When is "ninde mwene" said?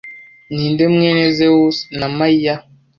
0.53-1.23